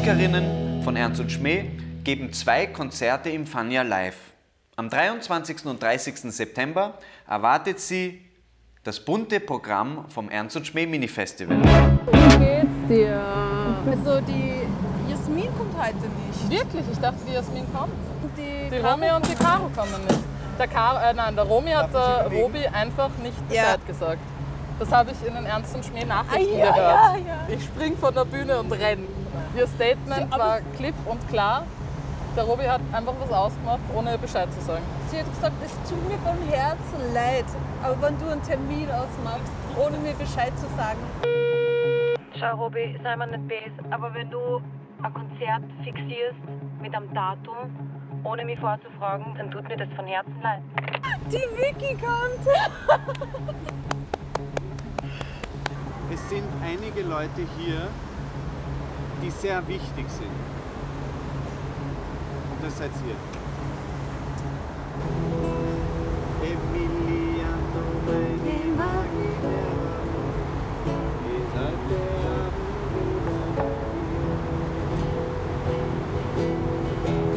Musikerinnen 0.00 0.82
von 0.82 0.96
Ernst 0.96 1.20
und 1.20 1.30
Schmäh 1.30 1.66
geben 2.04 2.32
zwei 2.32 2.66
Konzerte 2.66 3.28
im 3.28 3.46
Fania 3.46 3.82
Live. 3.82 4.16
Am 4.76 4.88
23. 4.88 5.66
und 5.66 5.82
30. 5.82 6.16
September 6.32 6.94
erwartet 7.28 7.80
sie 7.80 8.22
das 8.82 8.98
bunte 9.04 9.40
Programm 9.40 10.06
vom 10.08 10.30
Ernst 10.30 10.56
und 10.56 10.66
Schmäh 10.66 10.86
Mini 10.86 11.06
Festival. 11.06 11.58
Wie 11.58 12.38
geht's 12.38 12.88
dir? 12.88 13.20
Also 13.86 14.22
die 14.22 14.62
Jasmin 15.10 15.48
kommt 15.58 15.76
heute 15.76 15.96
nicht. 15.98 16.50
Wirklich? 16.50 16.84
Ich 16.90 16.98
dachte, 16.98 17.18
die 17.28 17.34
Jasmin 17.34 17.66
kommt. 17.70 17.92
Die, 18.38 18.70
Die 18.70 18.78
Romy 18.78 19.10
und 19.14 19.28
die 19.30 19.34
Caro 19.34 19.68
kommen 19.76 20.02
nicht. 20.08 20.20
Der, 20.58 20.66
Car 20.66 21.10
äh, 21.10 21.12
nein, 21.12 21.36
der 21.36 21.44
Romy 21.44 21.72
hat 21.72 21.92
der 21.92 22.26
Robi 22.32 22.66
einfach 22.72 23.10
nicht 23.22 23.36
Ja. 23.50 23.76
Bescheid 23.76 23.86
gesagt. 23.86 24.20
Das 24.80 24.90
habe 24.92 25.10
ich 25.12 25.28
in 25.28 25.34
den 25.34 25.44
Ernst 25.46 25.74
und 25.74 25.84
Schmäh 25.84 26.04
Nachrichten 26.04 26.54
Ah, 26.54 26.58
ja, 26.58 26.72
gehört. 26.72 26.76
ja, 26.76 27.16
ja. 27.16 27.54
Ich 27.54 27.62
spring 27.64 27.96
von 27.96 28.14
der 28.14 28.24
Bühne 28.24 28.58
und 28.58 28.72
renn. 28.72 29.06
Ihr 29.54 29.66
Statement 29.66 30.30
war 30.36 30.60
klipp 30.76 30.94
und 31.06 31.28
klar. 31.28 31.64
Der 32.36 32.44
Robi 32.44 32.64
hat 32.64 32.80
einfach 32.92 33.12
was 33.20 33.30
ausgemacht, 33.32 33.80
ohne 33.94 34.16
Bescheid 34.16 34.48
zu 34.54 34.60
sagen. 34.60 34.82
Sie 35.10 35.18
hat 35.18 35.26
gesagt, 35.28 35.54
es 35.64 35.72
tut 35.88 36.02
mir 36.08 36.16
vom 36.18 36.38
Herzen 36.48 37.12
leid, 37.12 37.44
aber 37.82 38.00
wenn 38.02 38.18
du 38.18 38.28
einen 38.30 38.42
Termin 38.42 38.88
ausmachst, 38.90 39.52
ohne 39.76 39.98
mir 39.98 40.14
Bescheid 40.14 40.52
zu 40.58 40.66
sagen, 40.76 40.98
Schau, 42.38 42.54
Robi, 42.56 42.98
sei 43.02 43.16
mir 43.16 43.26
nicht 43.26 43.48
böse, 43.48 43.84
aber 43.90 44.14
wenn 44.14 44.30
du 44.30 44.62
ein 45.02 45.12
Konzert 45.12 45.62
fixierst 45.84 46.38
mit 46.80 46.94
einem 46.94 47.12
Datum, 47.12 47.56
ohne 48.24 48.44
mich 48.46 48.58
vorzufragen, 48.60 49.34
dann 49.36 49.50
tut 49.50 49.68
mir 49.68 49.76
das 49.76 49.88
von 49.94 50.06
Herzen 50.06 50.40
leid. 50.42 50.62
die 51.26 51.36
Vicky 51.58 51.96
kommt. 51.96 52.46
Es 56.12 56.28
sind 56.28 56.42
einige 56.64 57.02
Leute 57.02 57.46
hier, 57.56 57.86
die 59.22 59.30
sehr 59.30 59.66
wichtig 59.68 60.06
sind. 60.08 60.26
Und 62.50 62.64
das 62.64 62.78
seid 62.78 62.90
ihr. 63.06 63.14
Emiliano, 66.42 67.84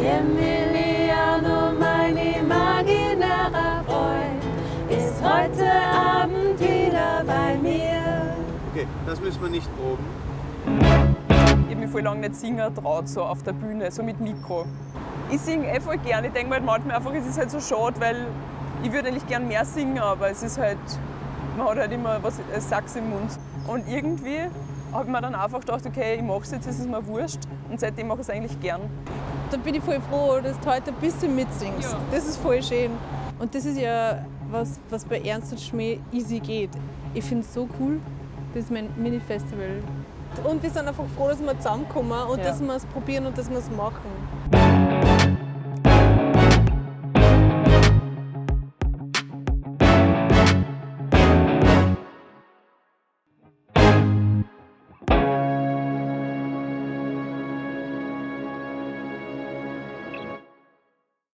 meine 0.03 0.62
Okay, 8.83 8.91
das 9.05 9.21
müssen 9.21 9.41
wir 9.41 9.49
nicht 9.49 9.69
proben. 9.77 10.03
Ich 11.67 11.71
habe 11.71 11.75
mich 11.75 11.89
voll 11.89 12.01
lange 12.01 12.19
nicht 12.19 12.35
singen 12.35 12.75
traut, 12.75 13.07
so 13.07 13.23
auf 13.23 13.41
der 13.43 13.53
Bühne, 13.53 13.89
so 13.91 14.03
mit 14.03 14.19
Mikro. 14.19 14.65
Ich 15.31 15.39
singe 15.39 15.73
eh 15.73 15.79
voll 15.79 15.97
gern. 15.99 16.25
Ich 16.25 16.33
denke 16.33 16.49
mir 16.49 16.55
halt 16.55 16.65
manchmal 16.65 16.97
einfach, 16.97 17.13
es 17.13 17.25
ist 17.25 17.37
halt 17.37 17.49
so 17.49 17.61
schade, 17.61 17.99
weil 18.01 18.27
ich 18.83 18.91
würde 18.91 19.07
eigentlich 19.07 19.25
gern 19.25 19.47
mehr 19.47 19.63
singen, 19.63 19.99
aber 19.99 20.29
es 20.29 20.43
ist 20.43 20.57
halt, 20.57 20.77
man 21.57 21.67
hat 21.67 21.77
halt 21.77 21.93
immer 21.93 22.21
was 22.21 22.39
äh, 22.39 22.59
Sachs 22.59 22.97
im 22.97 23.09
Mund. 23.09 23.39
Und 23.67 23.87
irgendwie 23.87 24.39
habe 24.91 25.05
ich 25.05 25.09
mir 25.09 25.21
dann 25.21 25.35
einfach 25.35 25.61
gedacht, 25.61 25.85
okay, 25.85 26.15
ich 26.15 26.21
mache 26.21 26.41
es 26.41 26.51
jetzt, 26.51 26.67
ist 26.67 26.79
es 26.79 26.85
mir 26.85 27.05
wurscht. 27.07 27.39
Und 27.69 27.79
seitdem 27.79 28.07
mache 28.07 28.19
ich 28.19 28.27
es 28.27 28.29
eigentlich 28.29 28.59
gern. 28.59 28.81
Dann 29.49 29.61
bin 29.61 29.75
ich 29.75 29.83
voll 29.83 30.01
froh, 30.09 30.39
dass 30.43 30.59
du 30.59 30.69
heute 30.69 30.91
ein 30.91 30.97
bisschen 30.99 31.33
mitsingst. 31.35 31.93
Ja. 31.93 31.99
Das 32.11 32.25
ist 32.25 32.35
voll 32.37 32.61
schön. 32.61 32.91
Und 33.39 33.55
das 33.55 33.63
ist 33.63 33.79
ja 33.79 34.25
was, 34.51 34.77
was 34.89 35.05
bei 35.05 35.21
Ernst 35.21 35.53
und 35.53 35.61
Schmäh 35.61 35.99
easy 36.11 36.39
geht. 36.39 36.71
Ich 37.13 37.23
finde 37.23 37.45
es 37.45 37.53
so 37.53 37.69
cool, 37.79 37.99
das 38.53 38.63
ist 38.65 38.71
mein 38.71 38.89
Mini-Festival. 38.97 39.81
Und 40.43 40.63
wir 40.63 40.69
sind 40.69 40.87
einfach 40.87 41.05
froh, 41.15 41.27
dass 41.27 41.39
wir 41.41 41.57
zusammenkommen 41.57 42.11
und 42.29 42.39
Ja. 42.39 42.45
dass 42.45 42.61
wir 42.61 42.75
es 42.75 42.85
probieren 42.87 43.25
und 43.25 43.37
dass 43.37 43.49
wir 43.49 43.57
es 43.57 43.69
machen. 43.71 45.42